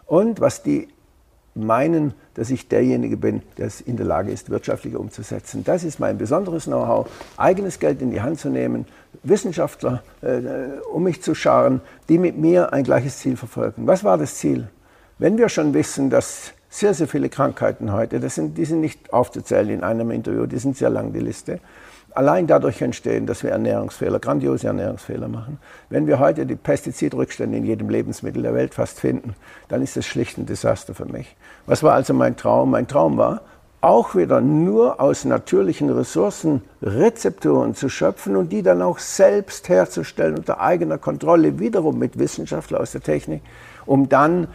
[0.07, 0.89] Und was die
[1.55, 5.63] meinen, dass ich derjenige bin, der es in der Lage ist, wirtschaftlich umzusetzen.
[5.65, 8.87] Das ist mein besonderes Know-how, eigenes Geld in die Hand zu nehmen,
[9.23, 10.41] Wissenschaftler äh,
[10.93, 13.87] um mich zu scharen, die mit mir ein gleiches Ziel verfolgen.
[13.87, 14.69] Was war das Ziel?
[15.19, 19.13] Wenn wir schon wissen, dass sehr, sehr viele Krankheiten heute, das sind, die sind nicht
[19.13, 21.61] aufzuzählen in einem Interview, die sind sehr lang, die Liste,
[22.15, 25.59] allein dadurch entstehen, dass wir Ernährungsfehler, grandiose Ernährungsfehler machen.
[25.91, 29.35] Wenn wir heute die Pestizidrückstände in jedem Lebensmittel der Welt fast finden,
[29.69, 31.37] dann ist das schlicht ein Desaster für mich.
[31.67, 32.71] Was war also mein Traum?
[32.71, 33.43] Mein Traum war,
[33.81, 40.39] auch wieder nur aus natürlichen Ressourcen Rezepturen zu schöpfen und die dann auch selbst herzustellen
[40.39, 43.43] unter eigener Kontrolle, wiederum mit Wissenschaftlern aus der Technik,
[43.85, 44.49] um dann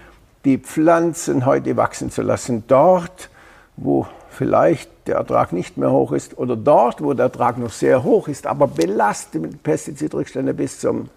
[0.46, 3.30] die Pflanzen heute wachsen zu lassen, dort,
[3.78, 4.08] wo
[4.40, 8.30] vielleicht der Ertrag nicht mehr hoch ist oder dort, wo der Ertrag noch sehr hoch
[8.30, 11.10] ist, aber belastet mit Pestizidrückständen bis zum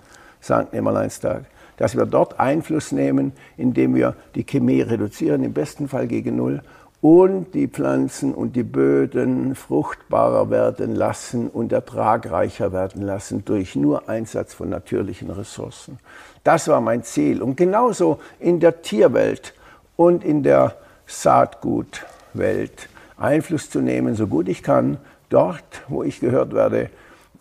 [0.43, 0.73] St.
[0.73, 1.45] Nimmerleinstag,
[1.77, 6.63] dass wir dort Einfluss nehmen, indem wir die Chemie reduzieren, im besten Fall gegen Null,
[7.01, 14.09] und die Pflanzen und die Böden fruchtbarer werden lassen und ertragreicher werden lassen durch nur
[14.09, 16.01] Einsatz von natürlichen Ressourcen.
[16.43, 17.41] Das war mein Ziel.
[17.41, 19.55] Und genauso in der Tierwelt
[19.95, 20.75] und in der
[21.07, 22.89] Saatgutwelt
[23.23, 26.91] Einfluss zu nehmen, so gut ich kann, dort, wo ich gehört werde,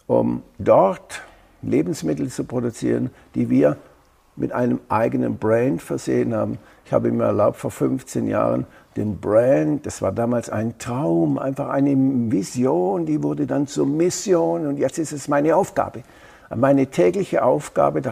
[0.07, 1.21] um dort
[1.61, 3.77] Lebensmittel zu produzieren, die wir
[4.35, 6.57] mit einem eigenen Brand versehen haben.
[6.85, 8.65] Ich habe mir erlaubt, vor 15 Jahren
[8.97, 11.95] den Brand, das war damals ein Traum, einfach eine
[12.31, 16.03] Vision, die wurde dann zur Mission und jetzt ist es meine Aufgabe.
[16.53, 18.11] Meine tägliche Aufgabe, äh,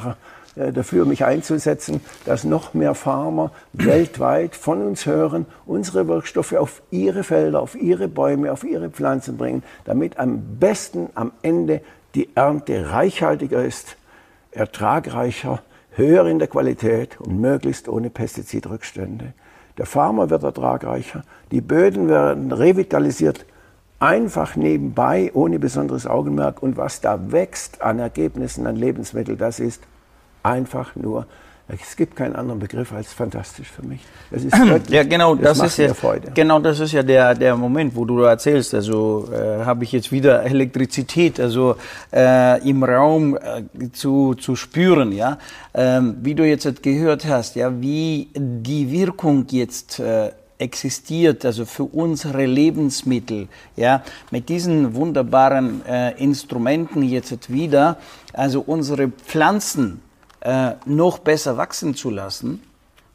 [0.56, 7.24] dafür, mich einzusetzen, dass noch mehr Farmer weltweit von uns hören, unsere Wirkstoffe auf ihre
[7.24, 11.82] Felder, auf ihre Bäume, auf ihre Pflanzen bringen, damit am besten am Ende
[12.16, 13.98] die Ernte reichhaltiger ist,
[14.52, 19.34] ertragreicher, höher in der Qualität und möglichst ohne Pestizidrückstände.
[19.78, 23.46] Der Farmer wird ertragreicher, die Böden werden revitalisiert,
[24.00, 26.64] einfach nebenbei, ohne besonderes Augenmerk.
[26.64, 29.82] Und was da wächst an Ergebnissen, an Lebensmitteln, das ist
[30.44, 31.26] einfach nur
[31.72, 34.00] es gibt keinen anderen Begriff als fantastisch für mich.
[34.32, 34.90] Das ist göttlich.
[34.90, 36.32] Ja, genau, das, das ist ja, Freude.
[36.34, 38.74] Genau, das ist ja der, der Moment, wo du erzählst.
[38.74, 41.76] Also äh, habe ich jetzt wieder Elektrizität, also
[42.12, 45.38] äh, im Raum äh, zu, zu spüren, ja.
[45.76, 51.84] Ähm, wie du jetzt gehört hast, ja, wie die Wirkung jetzt äh, existiert, also für
[51.84, 57.98] unsere Lebensmittel, ja, mit diesen wunderbaren äh, Instrumenten jetzt wieder,
[58.34, 60.02] also unsere Pflanzen
[60.42, 62.64] äh, noch besser wachsen zu lassen,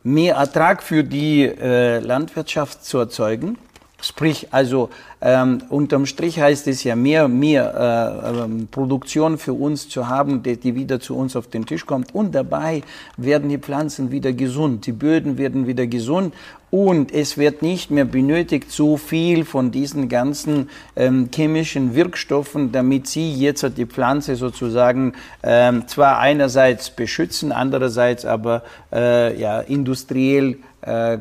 [0.02, 3.58] mehr Ertrag für die äh, Landwirtschaft zu erzeugen.
[4.04, 4.90] Sprich, also
[5.22, 10.42] ähm, unterm Strich heißt es ja mehr, mehr äh, ähm, Produktion für uns zu haben,
[10.42, 12.14] die, die, wieder zu uns auf den Tisch kommt.
[12.14, 12.82] Und dabei
[13.16, 16.34] werden die Pflanzen wieder gesund, die Böden werden wieder gesund
[16.74, 23.06] und es wird nicht mehr benötigt so viel von diesen ganzen ähm, chemischen Wirkstoffen, damit
[23.06, 25.12] sie jetzt die Pflanze sozusagen
[25.44, 31.18] ähm, zwar einerseits beschützen, andererseits aber äh, ja industriell äh,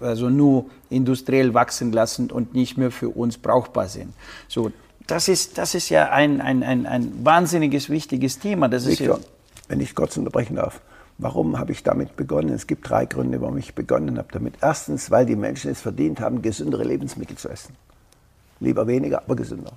[0.00, 4.12] also nur industriell wachsen lassen und nicht mehr für uns brauchbar sind.
[4.48, 4.72] So,
[5.06, 8.68] das ist, das ist ja ein, ein, ein, ein wahnsinniges, wichtiges Thema.
[8.68, 9.28] Das Victor, ist ja
[9.68, 10.80] wenn ich kurz unterbrechen darf.
[11.22, 12.48] Warum habe ich damit begonnen?
[12.48, 14.54] Es gibt drei Gründe, warum ich begonnen habe damit.
[14.62, 17.76] Erstens, weil die Menschen es verdient haben, gesündere Lebensmittel zu essen.
[18.58, 19.72] Lieber weniger, aber gesünder.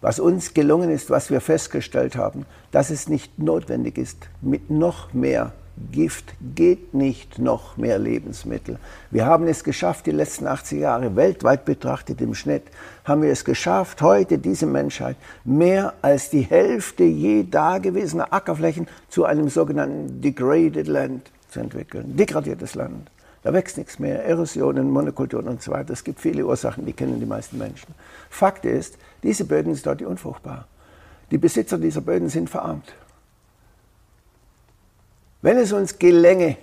[0.00, 5.14] Was uns gelungen ist, was wir festgestellt haben, dass es nicht notwendig ist, mit noch
[5.14, 5.52] mehr
[5.92, 8.78] Gift geht nicht noch mehr Lebensmittel.
[9.10, 12.62] Wir haben es geschafft, die letzten 80 Jahre weltweit betrachtet im Schnitt,
[13.04, 19.24] haben wir es geschafft, heute diese Menschheit mehr als die Hälfte je dagewesener Ackerflächen zu
[19.24, 22.16] einem sogenannten Degraded Land zu entwickeln.
[22.16, 23.10] Degradiertes Land.
[23.42, 25.92] Da wächst nichts mehr, Erosionen, Monokulturen und so weiter.
[25.92, 27.94] Es gibt viele Ursachen, die kennen die meisten Menschen.
[28.28, 30.66] Fakt ist, diese Böden sind dort unfruchtbar.
[31.30, 32.94] Die Besitzer dieser Böden sind verarmt.
[35.42, 36.56] Wenn es uns gelänge,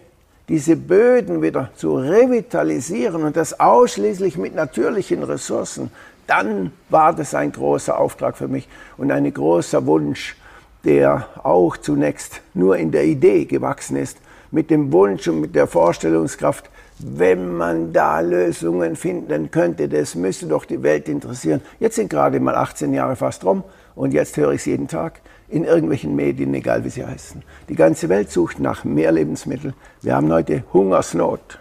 [0.50, 5.92] diese Böden wieder zu revitalisieren und das ausschließlich mit natürlichen Ressourcen,
[6.26, 10.36] dann war das ein großer Auftrag für mich und ein großer Wunsch,
[10.84, 14.18] der auch zunächst nur in der Idee gewachsen ist,
[14.50, 20.48] mit dem Wunsch und mit der Vorstellungskraft, wenn man da Lösungen finden könnte, das müsste
[20.48, 21.62] doch die Welt interessieren.
[21.80, 23.64] Jetzt sind gerade mal 18 Jahre fast rum
[23.96, 25.22] und jetzt höre ich es jeden Tag
[25.54, 27.44] in irgendwelchen Medien, egal wie sie heißen.
[27.70, 29.76] Die ganze Welt sucht nach mehr Lebensmitteln.
[30.02, 31.60] Wir haben heute Hungersnot.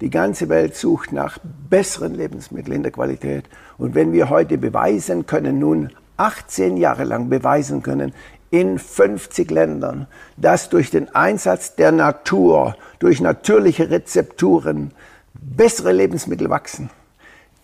[0.00, 3.44] Die ganze Welt sucht nach besseren Lebensmitteln in der Qualität.
[3.76, 8.14] Und wenn wir heute beweisen können, nun 18 Jahre lang beweisen können,
[8.50, 10.06] in 50 Ländern,
[10.38, 14.92] dass durch den Einsatz der Natur, durch natürliche Rezepturen
[15.34, 16.88] bessere Lebensmittel wachsen,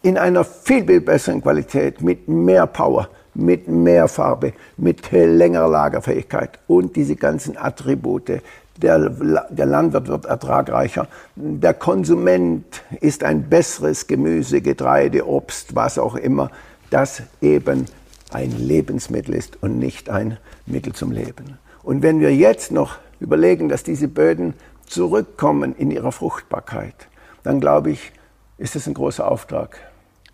[0.03, 6.59] in einer viel, viel besseren Qualität, mit mehr Power, mit mehr Farbe, mit längerer Lagerfähigkeit
[6.67, 8.43] und diese ganzen Attribute.
[8.77, 11.07] Der, der Landwirt wird ertragreicher.
[11.37, 16.51] Der Konsument ist ein besseres Gemüse, Getreide, Obst, was auch immer,
[16.89, 17.87] das eben
[18.33, 21.59] ein Lebensmittel ist und nicht ein Mittel zum Leben.
[21.83, 24.55] Und wenn wir jetzt noch überlegen, dass diese Böden
[24.87, 27.09] zurückkommen in ihrer Fruchtbarkeit,
[27.43, 28.13] dann glaube ich,
[28.59, 29.79] ist das ein großer Auftrag.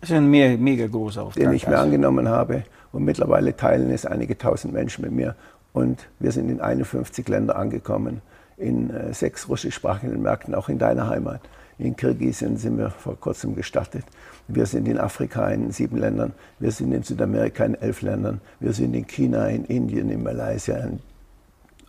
[0.01, 1.43] Das ist ein mega, mega großer Auftrag.
[1.43, 1.85] Den ich mir also.
[1.85, 2.63] angenommen habe.
[2.91, 5.35] Und mittlerweile teilen es einige tausend Menschen mit mir.
[5.73, 8.21] Und wir sind in 51 Länder angekommen,
[8.57, 11.41] in äh, sechs russischsprachigen Märkten, auch in deiner Heimat.
[11.77, 14.03] In Kirgisien sind wir vor kurzem gestartet.
[14.47, 16.33] Wir sind in Afrika in sieben Ländern.
[16.57, 18.41] Wir sind in Südamerika in elf Ländern.
[18.59, 20.89] Wir sind in China, in Indien, in Malaysia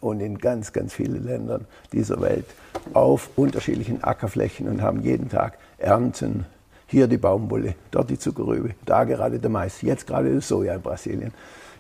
[0.00, 2.46] und in ganz, ganz vielen Ländern dieser Welt
[2.92, 6.46] auf unterschiedlichen Ackerflächen und haben jeden Tag Ernten,
[6.88, 10.82] hier die Baumwolle, dort die Zuckerrübe, da gerade der Mais, jetzt gerade das Soja in
[10.82, 11.32] Brasilien.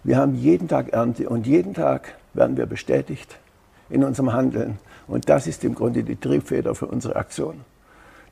[0.04, 3.38] Wir haben jeden Tag Ernte und jeden Tag werden wir bestätigt
[3.90, 4.78] in unserem Handeln.
[5.08, 7.62] Und das ist im Grunde die Triebfeder für unsere Aktion,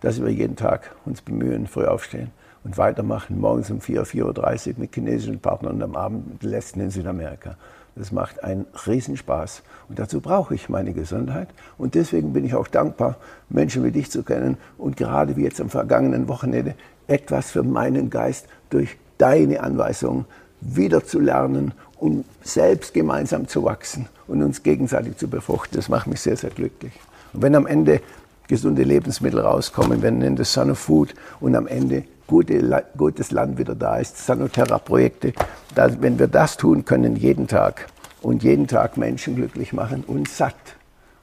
[0.00, 2.30] dass wir jeden Tag uns bemühen, früh aufstehen
[2.62, 6.50] und weitermachen, morgens um 4, 4.30 Uhr mit chinesischen Partnern und am Abend mit den
[6.50, 7.56] letzten in Südamerika.
[7.96, 9.62] Das macht einen Riesenspaß.
[9.88, 11.48] Und dazu brauche ich meine Gesundheit.
[11.78, 13.16] Und deswegen bin ich auch dankbar,
[13.48, 16.74] Menschen wie dich zu kennen und gerade wie jetzt am vergangenen Wochenende
[17.06, 20.26] etwas für meinen Geist durch deine Anweisungen
[20.60, 25.76] wieder zu lernen und selbst gemeinsam zu wachsen und uns gegenseitig zu befruchten.
[25.76, 26.92] Das macht mich sehr, sehr glücklich.
[27.32, 28.02] Und wenn am Ende
[28.46, 33.58] gesunde Lebensmittel rauskommen, wenn in das Son of Food und am Ende gute, gutes Land
[33.58, 35.32] wieder da ist, Sanoterra-Projekte,
[35.74, 37.86] wenn wir das tun können jeden Tag
[38.22, 40.54] und jeden Tag Menschen glücklich machen und satt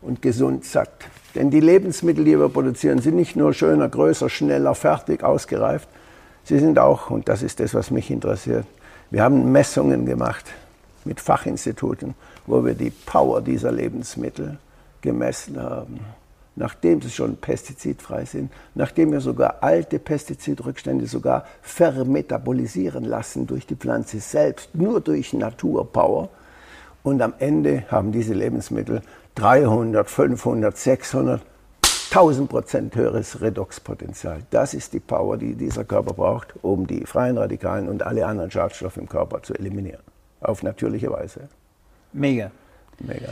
[0.02, 0.92] und gesund satt.
[1.36, 5.90] Denn die Lebensmittel, die wir produzieren, sind nicht nur schöner, größer, schneller, fertig, ausgereift.
[6.44, 8.66] Sie sind auch, und das ist das, was mich interessiert,
[9.10, 10.46] wir haben Messungen gemacht
[11.06, 14.58] mit Fachinstituten, wo wir die Power dieser Lebensmittel
[15.02, 16.00] gemessen haben
[16.56, 23.76] nachdem sie schon pestizidfrei sind, nachdem wir sogar alte Pestizidrückstände sogar vermetabolisieren lassen durch die
[23.76, 26.30] Pflanze selbst, nur durch Naturpower.
[27.02, 29.02] Und am Ende haben diese Lebensmittel
[29.36, 31.42] 300, 500, 600,
[32.12, 34.44] 1000 Prozent höheres Redoxpotenzial.
[34.52, 38.52] Das ist die Power, die dieser Körper braucht, um die freien Radikalen und alle anderen
[38.52, 40.04] Schadstoffe im Körper zu eliminieren.
[40.40, 41.50] Auf natürliche Weise.
[42.14, 42.52] Mega.
[43.00, 43.30] Mega.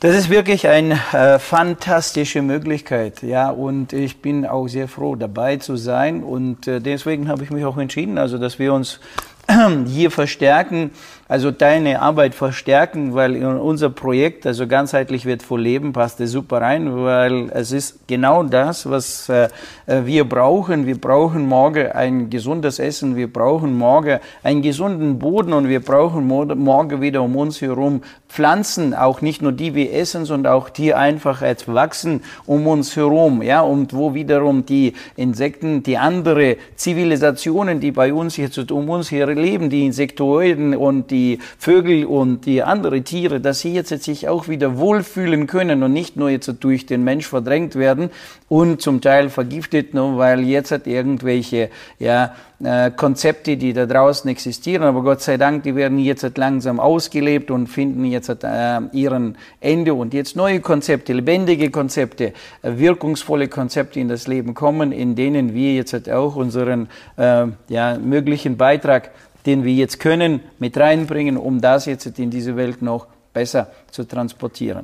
[0.00, 5.56] Das ist wirklich eine äh, fantastische Möglichkeit, ja, und ich bin auch sehr froh, dabei
[5.56, 9.00] zu sein und äh, deswegen habe ich mich auch entschieden, also dass wir uns
[9.88, 10.92] hier verstärken
[11.28, 16.32] also deine Arbeit verstärken, weil in unser Projekt, also ganzheitlich wird vor Leben, passt es
[16.32, 19.50] super rein, weil es ist genau das, was äh,
[19.86, 20.86] wir brauchen.
[20.86, 26.26] Wir brauchen morgen ein gesundes Essen, wir brauchen morgen einen gesunden Boden und wir brauchen
[26.26, 30.94] morgen wieder um uns herum Pflanzen, auch nicht nur die wir essen, sondern auch die
[30.94, 37.90] einfach wachsen um uns herum, ja, und wo wiederum die Insekten, die andere Zivilisationen, die
[37.90, 42.62] bei uns jetzt um uns hier leben, die Insektoiden und die die Vögel und die
[42.62, 46.86] anderen Tiere, dass sie jetzt sich auch wieder wohlfühlen können und nicht nur jetzt durch
[46.86, 48.10] den Mensch verdrängt werden
[48.48, 54.30] und zum Teil vergiftet, nur weil jetzt hat irgendwelche ja, äh, Konzepte, die da draußen
[54.30, 58.44] existieren, aber Gott sei Dank, die werden jetzt halt langsam ausgelebt und finden jetzt halt,
[58.44, 64.54] äh, ihren Ende und jetzt neue Konzepte, lebendige Konzepte, äh, wirkungsvolle Konzepte in das Leben
[64.54, 69.10] kommen, in denen wir jetzt halt auch unseren äh, ja, möglichen Beitrag
[69.48, 74.04] den wir jetzt können, mit reinbringen, um das jetzt in diese Welt noch besser zu
[74.04, 74.82] transportieren.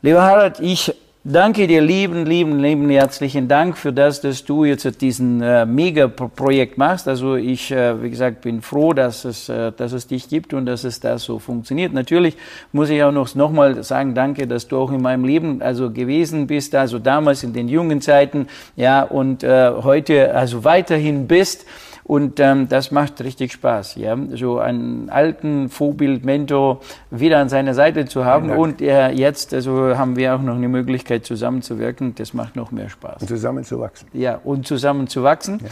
[0.00, 0.94] Lieber Harald, ich
[1.24, 6.78] danke dir lieben, lieben, lieben herzlichen Dank für das, dass du jetzt diesen äh, Mega-Projekt
[6.78, 7.06] machst.
[7.06, 10.64] Also ich, äh, wie gesagt, bin froh, dass es, äh, dass es dich gibt und
[10.64, 11.92] dass es da so funktioniert.
[11.92, 12.38] Natürlich
[12.72, 15.90] muss ich auch noch, noch mal sagen, danke, dass du auch in meinem Leben also
[15.90, 18.46] gewesen bist, also damals in den jungen Zeiten,
[18.76, 21.66] ja, und äh, heute also weiterhin bist.
[22.04, 27.74] Und ähm, das macht richtig Spaß, ja, so einen alten Vorbild, Mentor wieder an seiner
[27.74, 28.50] Seite zu haben.
[28.50, 32.14] Und äh, jetzt also haben wir auch noch eine Möglichkeit, zusammenzuwirken.
[32.16, 33.22] Das macht noch mehr Spaß.
[33.22, 34.08] Und zusammen zu wachsen.
[34.12, 35.60] Ja, und zusammen zu wachsen.
[35.62, 35.68] Ja.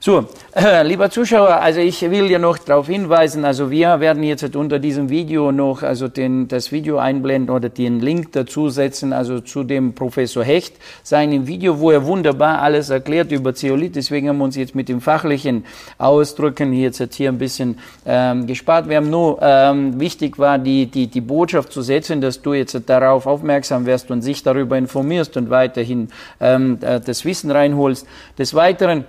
[0.00, 4.56] So, äh, lieber Zuschauer, also ich will ja noch darauf hinweisen, also wir werden jetzt
[4.56, 9.40] unter diesem Video noch also den, das Video einblenden oder den Link dazu setzen, also
[9.40, 13.96] zu dem Professor Hecht, seinem Video, wo er wunderbar alles erklärt über Zeolit.
[13.96, 15.64] Deswegen haben wir uns jetzt mit dem fachlichen
[15.98, 16.72] ausdrücken.
[16.72, 18.88] Hier jetzt hier ein bisschen ähm, gespart.
[18.88, 22.78] Wir haben nur, ähm, wichtig war, die, die, die Botschaft zu setzen, dass du jetzt
[22.86, 26.08] darauf aufmerksam wirst und sich darüber informierst und weiterhin
[26.40, 28.06] ähm, das Wissen reinholst.
[28.38, 29.04] Des Weiteren,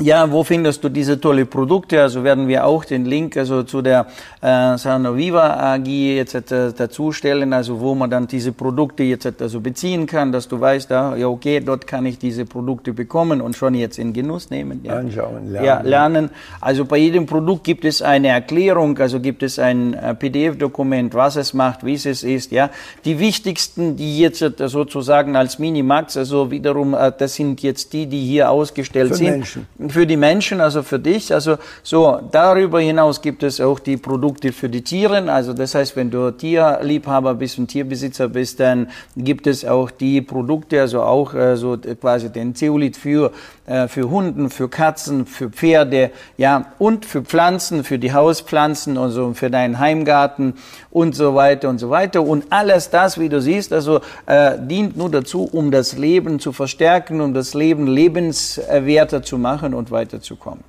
[0.00, 2.00] ja, wo findest du diese tolle Produkte?
[2.00, 4.06] Also werden wir auch den Link also zu der
[4.40, 9.60] äh, Sanoviva AG jetzt äh, dazu stellen, also wo man dann diese Produkte jetzt also
[9.60, 13.54] beziehen kann, dass du weißt, da, ja okay, dort kann ich diese Produkte bekommen und
[13.54, 14.80] schon jetzt in Genuss nehmen.
[14.82, 14.94] Ja.
[14.94, 15.66] Anschauen, lernen.
[15.66, 16.30] Ja, lernen.
[16.62, 21.36] Also bei jedem Produkt gibt es eine Erklärung, also gibt es ein äh, PDF-Dokument, was
[21.36, 22.50] es macht, wie es ist.
[22.50, 22.70] Ja,
[23.04, 28.06] die wichtigsten, die jetzt äh, sozusagen als Minimax, also wiederum, äh, das sind jetzt die,
[28.06, 29.30] die hier ausgestellt Für sind.
[29.30, 31.32] Menschen für die Menschen, also für dich.
[31.32, 35.30] Also so darüber hinaus gibt es auch die Produkte für die Tiere.
[35.30, 40.20] Also das heißt, wenn du Tierliebhaber bist und Tierbesitzer bist, dann gibt es auch die
[40.22, 43.32] Produkte, also auch äh, so quasi den Zeolit für
[43.64, 49.34] äh, für Hunden, für Katzen, für Pferde, ja und für Pflanzen, für die Hauspflanzen, also
[49.34, 50.54] für deinen Heimgarten
[50.90, 52.22] und so weiter und so weiter.
[52.22, 56.52] Und alles das, wie du siehst, also äh, dient nur dazu, um das Leben zu
[56.52, 60.64] verstärken, um das Leben lebenswerter zu machen und weiterzukommen.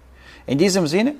[0.45, 1.15] In diesem Sinne,